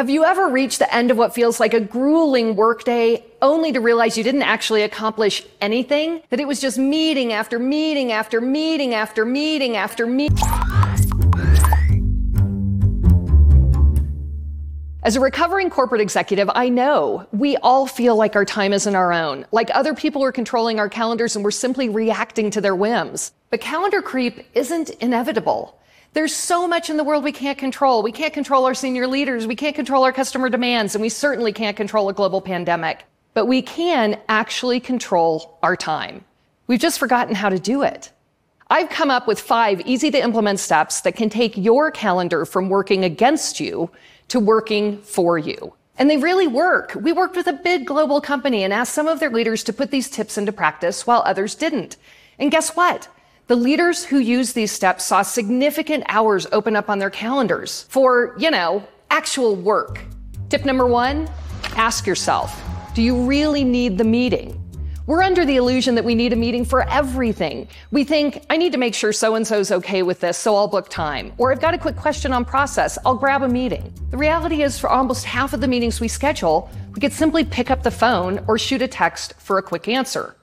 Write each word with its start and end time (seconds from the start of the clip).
Have 0.00 0.08
you 0.08 0.24
ever 0.24 0.48
reached 0.48 0.78
the 0.78 0.94
end 0.94 1.10
of 1.10 1.18
what 1.18 1.34
feels 1.34 1.60
like 1.60 1.74
a 1.74 1.78
grueling 1.78 2.56
workday 2.56 3.22
only 3.42 3.70
to 3.72 3.82
realize 3.82 4.16
you 4.16 4.24
didn't 4.24 4.40
actually 4.40 4.80
accomplish 4.80 5.44
anything? 5.60 6.22
That 6.30 6.40
it 6.40 6.48
was 6.48 6.58
just 6.58 6.78
meeting 6.78 7.34
after 7.34 7.58
meeting 7.58 8.10
after 8.10 8.40
meeting 8.40 8.94
after 8.94 9.26
meeting 9.26 9.76
after 9.76 10.06
meeting? 10.06 10.38
As 15.02 15.16
a 15.16 15.20
recovering 15.20 15.68
corporate 15.68 16.00
executive, 16.00 16.48
I 16.54 16.70
know 16.70 17.26
we 17.32 17.58
all 17.58 17.86
feel 17.86 18.16
like 18.16 18.36
our 18.36 18.46
time 18.46 18.72
isn't 18.72 18.94
our 18.94 19.12
own, 19.12 19.44
like 19.52 19.70
other 19.74 19.92
people 19.92 20.24
are 20.24 20.32
controlling 20.32 20.78
our 20.78 20.88
calendars 20.88 21.36
and 21.36 21.44
we're 21.44 21.50
simply 21.50 21.90
reacting 21.90 22.50
to 22.52 22.62
their 22.62 22.74
whims. 22.74 23.32
But 23.50 23.60
calendar 23.60 24.00
creep 24.00 24.46
isn't 24.54 24.88
inevitable. 25.02 25.78
There's 26.12 26.34
so 26.34 26.66
much 26.66 26.90
in 26.90 26.96
the 26.96 27.04
world 27.04 27.22
we 27.22 27.32
can't 27.32 27.56
control. 27.56 28.02
We 28.02 28.10
can't 28.10 28.34
control 28.34 28.66
our 28.66 28.74
senior 28.74 29.06
leaders. 29.06 29.46
We 29.46 29.54
can't 29.54 29.76
control 29.76 30.04
our 30.04 30.12
customer 30.12 30.48
demands. 30.48 30.94
And 30.94 31.02
we 31.02 31.08
certainly 31.08 31.52
can't 31.52 31.76
control 31.76 32.08
a 32.08 32.12
global 32.12 32.40
pandemic. 32.40 33.04
But 33.32 33.46
we 33.46 33.62
can 33.62 34.18
actually 34.28 34.80
control 34.80 35.58
our 35.62 35.76
time. 35.76 36.24
We've 36.66 36.80
just 36.80 36.98
forgotten 36.98 37.36
how 37.36 37.48
to 37.48 37.60
do 37.60 37.82
it. 37.82 38.10
I've 38.68 38.88
come 38.88 39.10
up 39.10 39.28
with 39.28 39.40
five 39.40 39.80
easy 39.82 40.10
to 40.10 40.22
implement 40.22 40.58
steps 40.58 41.00
that 41.02 41.16
can 41.16 41.30
take 41.30 41.56
your 41.56 41.90
calendar 41.90 42.44
from 42.44 42.68
working 42.68 43.04
against 43.04 43.60
you 43.60 43.90
to 44.28 44.40
working 44.40 44.98
for 45.02 45.38
you. 45.38 45.74
And 45.96 46.08
they 46.08 46.16
really 46.16 46.46
work. 46.46 46.94
We 46.94 47.12
worked 47.12 47.36
with 47.36 47.46
a 47.46 47.52
big 47.52 47.86
global 47.86 48.20
company 48.20 48.64
and 48.64 48.72
asked 48.72 48.94
some 48.94 49.06
of 49.06 49.20
their 49.20 49.30
leaders 49.30 49.62
to 49.64 49.72
put 49.72 49.90
these 49.90 50.08
tips 50.08 50.38
into 50.38 50.52
practice 50.52 51.06
while 51.06 51.22
others 51.24 51.54
didn't. 51.54 51.96
And 52.38 52.50
guess 52.50 52.74
what? 52.74 53.08
The 53.50 53.56
leaders 53.56 54.04
who 54.04 54.20
used 54.20 54.54
these 54.54 54.70
steps 54.70 55.04
saw 55.04 55.22
significant 55.22 56.04
hours 56.06 56.46
open 56.52 56.76
up 56.76 56.88
on 56.88 57.00
their 57.00 57.10
calendars 57.10 57.84
for, 57.88 58.36
you 58.38 58.48
know, 58.48 58.86
actual 59.10 59.56
work. 59.56 60.04
Tip 60.48 60.64
number 60.64 60.86
one 60.86 61.28
ask 61.74 62.06
yourself 62.06 62.62
do 62.94 63.02
you 63.02 63.24
really 63.24 63.64
need 63.64 63.98
the 63.98 64.04
meeting? 64.04 64.56
We're 65.06 65.24
under 65.24 65.44
the 65.44 65.56
illusion 65.56 65.96
that 65.96 66.04
we 66.04 66.14
need 66.14 66.32
a 66.32 66.36
meeting 66.36 66.64
for 66.64 66.88
everything. 66.88 67.66
We 67.90 68.04
think, 68.04 68.44
I 68.48 68.56
need 68.56 68.70
to 68.70 68.78
make 68.78 68.94
sure 68.94 69.12
so 69.12 69.34
and 69.34 69.44
so's 69.44 69.72
okay 69.72 70.04
with 70.04 70.20
this, 70.20 70.38
so 70.38 70.54
I'll 70.54 70.68
book 70.68 70.88
time. 70.88 71.32
Or 71.36 71.50
I've 71.50 71.60
got 71.60 71.74
a 71.74 71.78
quick 71.78 71.96
question 71.96 72.32
on 72.32 72.44
process, 72.44 72.98
I'll 73.04 73.16
grab 73.16 73.42
a 73.42 73.48
meeting. 73.48 73.92
The 74.10 74.16
reality 74.16 74.62
is, 74.62 74.78
for 74.78 74.88
almost 74.88 75.24
half 75.24 75.54
of 75.54 75.60
the 75.60 75.66
meetings 75.66 76.00
we 76.00 76.06
schedule, 76.06 76.70
we 76.94 77.00
could 77.00 77.12
simply 77.12 77.42
pick 77.42 77.68
up 77.68 77.82
the 77.82 77.90
phone 77.90 78.44
or 78.46 78.58
shoot 78.58 78.80
a 78.80 78.86
text 78.86 79.34
for 79.40 79.58
a 79.58 79.62
quick 79.62 79.88
answer. 79.88 80.36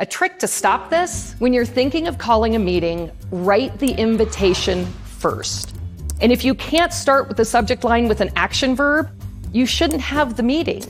A 0.00 0.06
trick 0.06 0.38
to 0.38 0.48
stop 0.48 0.88
this 0.88 1.34
when 1.40 1.52
you're 1.52 1.66
thinking 1.66 2.08
of 2.08 2.16
calling 2.16 2.56
a 2.56 2.58
meeting, 2.58 3.12
write 3.30 3.78
the 3.80 3.92
invitation 3.92 4.86
first. 4.86 5.76
And 6.22 6.32
if 6.32 6.42
you 6.42 6.54
can't 6.54 6.90
start 6.90 7.28
with 7.28 7.36
the 7.36 7.44
subject 7.44 7.84
line 7.84 8.08
with 8.08 8.22
an 8.22 8.30
action 8.34 8.74
verb, 8.74 9.10
you 9.52 9.66
shouldn't 9.66 10.00
have 10.00 10.38
the 10.38 10.42
meeting. 10.42 10.82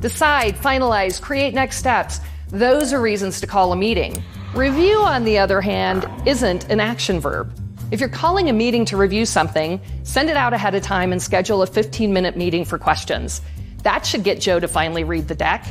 Decide, 0.00 0.56
finalize, 0.56 1.22
create 1.22 1.54
next 1.54 1.76
steps. 1.76 2.18
Those 2.48 2.92
are 2.92 3.00
reasons 3.00 3.40
to 3.40 3.46
call 3.46 3.72
a 3.72 3.76
meeting. 3.76 4.20
Review, 4.52 4.96
on 4.96 5.22
the 5.22 5.38
other 5.38 5.60
hand, 5.60 6.04
isn't 6.26 6.68
an 6.68 6.80
action 6.80 7.20
verb. 7.20 7.56
If 7.92 8.00
you're 8.00 8.08
calling 8.08 8.50
a 8.50 8.52
meeting 8.52 8.84
to 8.86 8.96
review 8.96 9.26
something, 9.26 9.80
send 10.02 10.28
it 10.28 10.36
out 10.36 10.54
ahead 10.54 10.74
of 10.74 10.82
time 10.82 11.12
and 11.12 11.22
schedule 11.22 11.62
a 11.62 11.68
15 11.68 12.12
minute 12.12 12.36
meeting 12.36 12.64
for 12.64 12.78
questions. 12.78 13.42
That 13.84 14.04
should 14.04 14.24
get 14.24 14.40
Joe 14.40 14.58
to 14.58 14.66
finally 14.66 15.04
read 15.04 15.28
the 15.28 15.36
deck. 15.36 15.64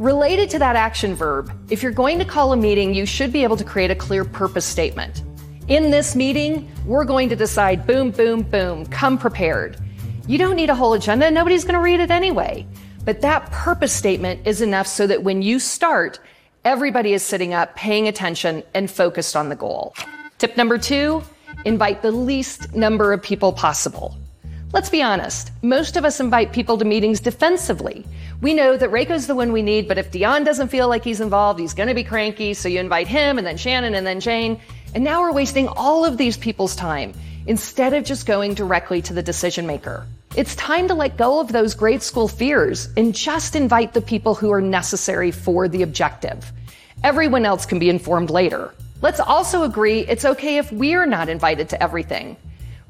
Related 0.00 0.48
to 0.48 0.58
that 0.58 0.76
action 0.76 1.14
verb, 1.14 1.52
if 1.68 1.82
you're 1.82 1.92
going 1.92 2.18
to 2.18 2.24
call 2.24 2.54
a 2.54 2.56
meeting, 2.56 2.94
you 2.94 3.04
should 3.04 3.34
be 3.34 3.42
able 3.42 3.58
to 3.58 3.64
create 3.64 3.90
a 3.90 3.94
clear 3.94 4.24
purpose 4.24 4.64
statement. 4.64 5.22
In 5.68 5.90
this 5.90 6.16
meeting, 6.16 6.72
we're 6.86 7.04
going 7.04 7.28
to 7.28 7.36
decide 7.36 7.86
boom, 7.86 8.10
boom, 8.10 8.40
boom, 8.40 8.86
come 8.86 9.18
prepared. 9.18 9.76
You 10.26 10.38
don't 10.38 10.56
need 10.56 10.70
a 10.70 10.74
whole 10.74 10.94
agenda, 10.94 11.30
nobody's 11.30 11.64
going 11.64 11.74
to 11.74 11.82
read 11.82 12.00
it 12.00 12.10
anyway. 12.10 12.66
But 13.04 13.20
that 13.20 13.50
purpose 13.50 13.92
statement 13.92 14.46
is 14.46 14.62
enough 14.62 14.86
so 14.86 15.06
that 15.06 15.22
when 15.22 15.42
you 15.42 15.58
start, 15.58 16.18
everybody 16.64 17.12
is 17.12 17.22
sitting 17.22 17.52
up, 17.52 17.76
paying 17.76 18.08
attention, 18.08 18.62
and 18.72 18.90
focused 18.90 19.36
on 19.36 19.50
the 19.50 19.54
goal. 19.54 19.94
Tip 20.38 20.56
number 20.56 20.78
two 20.78 21.22
invite 21.66 22.00
the 22.00 22.10
least 22.10 22.74
number 22.74 23.12
of 23.12 23.22
people 23.22 23.52
possible. 23.52 24.16
Let's 24.72 24.88
be 24.88 25.02
honest, 25.02 25.50
most 25.60 25.98
of 25.98 26.06
us 26.06 26.20
invite 26.20 26.54
people 26.54 26.78
to 26.78 26.86
meetings 26.86 27.20
defensively. 27.20 28.06
We 28.40 28.54
know 28.54 28.74
that 28.74 28.90
Reiko's 28.90 29.26
the 29.26 29.34
one 29.34 29.52
we 29.52 29.60
need, 29.60 29.86
but 29.86 29.98
if 29.98 30.10
Dion 30.10 30.44
doesn't 30.44 30.68
feel 30.68 30.88
like 30.88 31.04
he's 31.04 31.20
involved, 31.20 31.60
he's 31.60 31.74
going 31.74 31.90
to 31.90 31.94
be 31.94 32.04
cranky. 32.04 32.54
So 32.54 32.70
you 32.70 32.80
invite 32.80 33.06
him 33.06 33.36
and 33.36 33.46
then 33.46 33.58
Shannon 33.58 33.94
and 33.94 34.06
then 34.06 34.18
Jane. 34.18 34.58
And 34.94 35.04
now 35.04 35.20
we're 35.20 35.32
wasting 35.32 35.68
all 35.68 36.06
of 36.06 36.16
these 36.16 36.38
people's 36.38 36.74
time 36.74 37.12
instead 37.46 37.92
of 37.92 38.04
just 38.04 38.24
going 38.26 38.54
directly 38.54 39.02
to 39.02 39.12
the 39.12 39.22
decision 39.22 39.66
maker. 39.66 40.06
It's 40.36 40.56
time 40.56 40.88
to 40.88 40.94
let 40.94 41.18
go 41.18 41.38
of 41.38 41.52
those 41.52 41.74
grade 41.74 42.02
school 42.02 42.28
fears 42.28 42.88
and 42.96 43.14
just 43.14 43.56
invite 43.56 43.92
the 43.92 44.00
people 44.00 44.34
who 44.34 44.50
are 44.52 44.62
necessary 44.62 45.32
for 45.32 45.68
the 45.68 45.82
objective. 45.82 46.50
Everyone 47.04 47.44
else 47.44 47.66
can 47.66 47.78
be 47.78 47.90
informed 47.90 48.30
later. 48.30 48.72
Let's 49.02 49.20
also 49.20 49.64
agree 49.64 50.00
it's 50.00 50.24
okay 50.24 50.56
if 50.56 50.72
we're 50.72 51.06
not 51.06 51.28
invited 51.28 51.68
to 51.70 51.82
everything. 51.82 52.36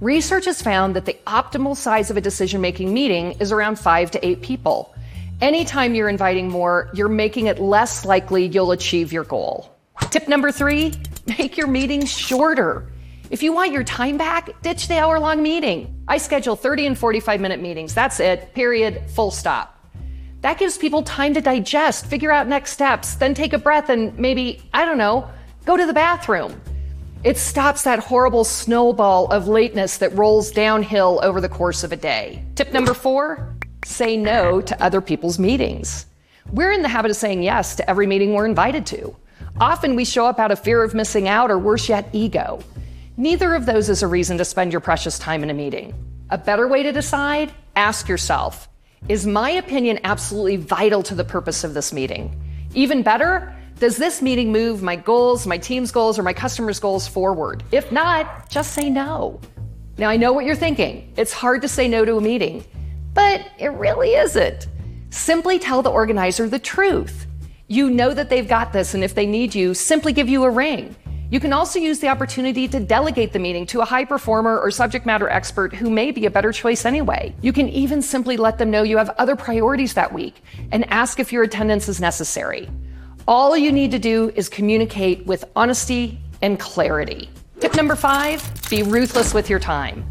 Research 0.01 0.45
has 0.45 0.63
found 0.63 0.95
that 0.95 1.07
the 1.07 1.17
optimal 1.27 1.77
size 1.77 2.09
of 2.11 2.17
a 2.17 2.21
decision 2.21 2.61
making 2.61 2.95
meeting 2.95 3.33
is 3.41 3.53
around 3.53 3.79
five 3.79 4.13
to 4.13 4.27
eight 4.27 4.43
people. 4.43 4.95
Anytime 5.41 5.95
you're 5.95 6.11
inviting 6.11 6.49
more, 6.49 6.91
you're 6.93 7.09
making 7.09 7.47
it 7.47 7.59
less 7.59 8.05
likely 8.05 8.47
you'll 8.47 8.73
achieve 8.73 9.11
your 9.11 9.25
goal. 9.25 9.75
Tip 10.11 10.29
number 10.29 10.53
three 10.53 10.93
make 11.39 11.57
your 11.57 11.67
meetings 11.67 12.11
shorter. 12.11 12.93
If 13.31 13.43
you 13.43 13.53
want 13.53 13.73
your 13.73 13.85
time 13.85 14.19
back, 14.19 14.61
ditch 14.61 14.87
the 14.87 14.99
hour 14.99 15.19
long 15.19 15.43
meeting. 15.43 16.05
I 16.09 16.19
schedule 16.19 16.57
30 16.57 16.89
and 16.89 16.99
45 16.99 17.41
minute 17.41 17.61
meetings. 17.61 17.95
That's 17.95 18.21
it, 18.21 18.53
period, 18.55 19.09
full 19.11 19.31
stop. 19.31 19.79
That 20.43 20.59
gives 20.59 20.77
people 20.77 21.03
time 21.05 21.33
to 21.35 21.41
digest, 21.41 22.07
figure 22.07 22.33
out 22.33 22.47
next 22.47 22.73
steps, 22.73 23.15
then 23.15 23.33
take 23.33 23.55
a 23.55 23.59
breath 23.59 23.89
and 23.89 24.19
maybe, 24.19 24.61
I 24.75 24.85
don't 24.85 24.99
know, 24.99 25.31
go 25.65 25.77
to 25.77 25.87
the 25.87 25.95
bathroom. 25.95 26.61
It 27.25 27.39
stops 27.39 27.83
that 27.85 27.99
horrible 27.99 28.45
snowball 28.45 29.27
of 29.33 29.49
lateness 29.49 29.99
that 29.99 30.15
rolls 30.17 30.51
downhill 30.51 31.21
over 31.23 31.41
the 31.41 31.49
course 31.49 31.83
of 31.83 31.93
a 31.93 31.97
day. 31.97 32.45
Tip 32.57 32.73
number 32.75 32.93
four 32.93 33.50
say 33.85 34.17
no 34.17 34.61
to 34.61 34.83
other 34.83 35.01
people's 35.01 35.39
meetings. 35.39 36.07
We're 36.53 36.73
in 36.73 36.83
the 36.83 36.89
habit 36.89 37.11
of 37.11 37.17
saying 37.17 37.43
yes 37.43 37.77
to 37.77 37.89
every 37.89 38.07
meeting 38.07 38.35
we're 38.35 38.47
invited 38.47 38.87
to. 38.87 39.15
Often 39.61 39.97
we 39.97 40.05
show 40.05 40.27
up 40.27 40.39
out 40.39 40.51
of 40.51 40.59
fear 40.59 40.83
of 40.83 40.95
missing 40.95 41.29
out 41.29 41.51
or 41.51 41.59
worse 41.59 41.89
yet, 41.89 42.09
ego. 42.13 42.61
Neither 43.17 43.55
of 43.55 43.67
those 43.67 43.89
is 43.89 44.03
a 44.03 44.07
reason 44.07 44.39
to 44.39 44.45
spend 44.45 44.73
your 44.73 44.81
precious 44.81 45.19
time 45.19 45.43
in 45.43 45.51
a 45.51 45.55
meeting. 45.55 45.95
A 46.31 46.39
better 46.39 46.67
way 46.69 46.83
to 46.83 46.93
decide? 46.93 47.53
Ask 47.77 48.09
yourself 48.09 48.69
Is 49.09 49.27
my 49.27 49.51
opinion 49.51 50.01
absolutely 50.05 50.57
vital 50.57 51.03
to 51.05 51.15
the 51.15 51.25
purpose 51.25 51.65
of 51.65 51.75
this 51.75 51.93
meeting? 51.93 52.41
Even 52.75 53.03
better, 53.03 53.55
does 53.79 53.97
this 53.97 54.21
meeting 54.21 54.53
move 54.53 54.83
my 54.83 54.95
goals, 54.97 55.47
my 55.47 55.59
team's 55.59 55.91
goals, 55.91 56.19
or 56.19 56.23
my 56.23 56.33
customers' 56.33 56.79
goals 56.79 57.09
forward? 57.09 57.65
If 57.73 57.91
not, 57.91 58.49
just 58.51 58.75
say 58.75 58.91
no. 58.91 59.41
Now, 59.99 60.09
I 60.09 60.17
know 60.17 60.33
what 60.33 60.45
you're 60.45 60.55
thinking. 60.55 61.13
It's 61.17 61.33
hard 61.33 61.63
to 61.63 61.69
say 61.69 61.89
no 61.89 62.05
to 62.05 62.17
a 62.17 62.21
meeting, 62.21 62.65
but 63.15 63.47
it 63.59 63.73
really 63.73 64.15
isn't. 64.15 64.69
Simply 65.11 65.59
tell 65.59 65.83
the 65.83 65.91
organizer 65.91 66.49
the 66.49 66.59
truth. 66.59 67.27
You 67.69 67.91
know 67.91 68.15
that 68.15 68.31
they've 68.31 68.49
got 68.49 68.73
this, 68.73 68.95
and 68.95 69.05
if 69.05 69.15
they 69.15 69.27
need 69.27 69.55
you, 69.55 69.75
simply 69.75 70.13
give 70.13 70.29
you 70.29 70.45
a 70.45 70.51
ring. 70.51 70.97
You 71.31 71.39
can 71.39 71.53
also 71.53 71.79
use 71.79 72.01
the 72.01 72.09
opportunity 72.09 72.67
to 72.67 72.81
delegate 72.81 73.33
the 73.33 73.39
meeting 73.39 73.65
to 73.67 73.81
a 73.81 73.85
high 73.85 74.05
performer 74.05 74.59
or 74.59 74.73
subject 74.73 75.07
matter 75.07 75.29
expert 75.29 75.73
who 75.73 75.89
may 75.89 76.11
be 76.11 76.27
a 76.27 76.31
better 76.31 76.51
choice 76.51 76.85
anyway. 76.85 77.33
You 77.41 77.53
can 77.53 77.69
even 77.69 78.03
simply 78.03 78.37
let 78.37 78.59
them 78.59 78.73
know 78.73 78.83
you 78.83 78.99
have 78.99 79.11
other 79.11 79.37
priorities 79.37 79.95
that 79.95 80.13
week 80.13 80.43
and 80.73 80.91
ask 80.91 81.21
if 81.21 81.33
your 81.33 81.45
attendance 81.45 81.89
is 81.89 82.01
necessary. 82.01 82.69
All 83.29 83.57
you 83.57 83.71
need 83.71 83.93
to 83.93 84.01
do 84.01 84.33
is 84.35 84.49
communicate 84.49 85.25
with 85.25 85.45
honesty 85.55 86.19
and 86.43 86.59
clarity. 86.59 87.31
Tip 87.61 87.77
number 87.77 87.95
five 87.95 88.43
be 88.69 88.83
ruthless 88.83 89.33
with 89.33 89.49
your 89.49 89.61
time. 89.61 90.05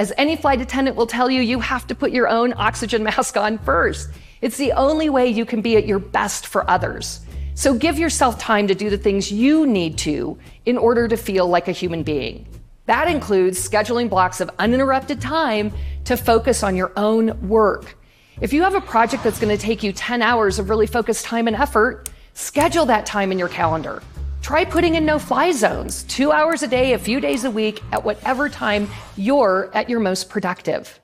As 0.00 0.14
any 0.16 0.34
flight 0.34 0.62
attendant 0.62 0.96
will 0.96 1.06
tell 1.06 1.30
you, 1.30 1.42
you 1.42 1.60
have 1.60 1.86
to 1.88 1.94
put 1.94 2.10
your 2.10 2.26
own 2.26 2.54
oxygen 2.56 3.02
mask 3.10 3.36
on 3.36 3.58
first. 3.58 4.08
It's 4.40 4.56
the 4.56 4.72
only 4.72 5.10
way 5.10 5.28
you 5.28 5.44
can 5.44 5.60
be 5.60 5.76
at 5.76 5.84
your 5.84 5.98
best 5.98 6.46
for 6.46 6.68
others. 6.70 7.20
So 7.52 7.74
give 7.74 7.98
yourself 7.98 8.38
time 8.38 8.66
to 8.68 8.74
do 8.74 8.88
the 8.88 8.96
things 8.96 9.30
you 9.30 9.66
need 9.66 9.98
to 9.98 10.38
in 10.64 10.78
order 10.78 11.06
to 11.06 11.18
feel 11.18 11.46
like 11.46 11.68
a 11.68 11.72
human 11.72 12.02
being. 12.02 12.48
That 12.86 13.08
includes 13.08 13.60
scheduling 13.60 14.08
blocks 14.08 14.40
of 14.40 14.50
uninterrupted 14.58 15.20
time 15.20 15.70
to 16.04 16.16
focus 16.16 16.62
on 16.62 16.76
your 16.76 16.92
own 16.96 17.46
work. 17.46 17.98
If 18.40 18.54
you 18.54 18.62
have 18.62 18.74
a 18.74 18.80
project 18.80 19.22
that's 19.22 19.38
going 19.38 19.54
to 19.54 19.62
take 19.62 19.82
you 19.82 19.92
10 19.92 20.22
hours 20.22 20.58
of 20.58 20.70
really 20.70 20.86
focused 20.86 21.26
time 21.26 21.46
and 21.46 21.54
effort, 21.54 22.08
Schedule 22.34 22.86
that 22.86 23.06
time 23.06 23.32
in 23.32 23.38
your 23.38 23.48
calendar. 23.48 24.02
Try 24.42 24.64
putting 24.64 24.94
in 24.94 25.04
no 25.04 25.18
fly 25.18 25.52
zones, 25.52 26.02
two 26.04 26.32
hours 26.32 26.62
a 26.62 26.66
day, 26.66 26.94
a 26.94 26.98
few 26.98 27.20
days 27.20 27.44
a 27.44 27.50
week, 27.50 27.82
at 27.92 28.02
whatever 28.02 28.48
time 28.48 28.88
you're 29.16 29.70
at 29.74 29.88
your 29.90 30.00
most 30.00 30.30
productive. 30.30 30.98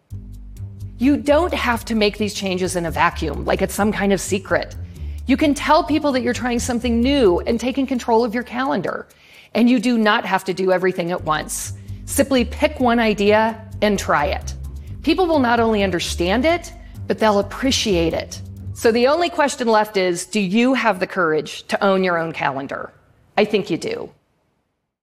You 0.99 1.19
don't 1.19 1.53
have 1.53 1.85
to 1.85 1.95
make 1.95 2.17
these 2.17 2.33
changes 2.33 2.77
in 2.77 2.87
a 2.87 2.91
vacuum, 2.91 3.45
like 3.45 3.61
it's 3.61 3.75
some 3.75 3.93
kind 3.93 4.13
of 4.15 4.21
secret. 4.21 4.75
You 5.27 5.37
can 5.37 5.55
tell 5.55 5.85
people 5.85 6.13
that 6.13 6.23
you're 6.23 6.33
trying 6.33 6.59
something 6.59 7.01
new 7.01 7.41
and 7.41 7.61
taking 7.61 7.87
control 7.87 8.25
of 8.25 8.33
your 8.33 8.43
calendar. 8.43 9.07
And 9.55 9.69
you 9.69 9.81
do 9.81 9.99
not 9.99 10.25
have 10.25 10.45
to 10.45 10.55
do 10.55 10.73
everything 10.73 11.13
at 11.13 11.23
once. 11.25 11.75
Simply 12.07 12.45
pick 12.45 12.81
one 12.81 12.99
idea 12.99 13.63
and 13.83 13.99
try 13.99 14.27
it. 14.27 14.55
People 15.03 15.27
will 15.27 15.41
not 15.41 15.61
only 15.61 15.83
understand 15.83 16.45
it, 16.47 16.73
but 17.07 17.19
they'll 17.19 17.41
appreciate 17.41 18.15
it. 18.15 18.41
So 18.73 18.91
the 18.93 19.09
only 19.09 19.29
question 19.29 19.69
left 19.69 19.97
is 19.97 20.27
do 20.27 20.41
you 20.41 20.75
have 20.75 21.01
the 21.01 21.07
courage 21.07 21.67
to 21.69 21.85
own 21.85 22.03
your 22.03 22.19
own 22.19 22.33
calendar? 22.33 22.93
I 23.37 23.45
think 23.45 23.71
you 23.71 23.77
do. 23.77 24.11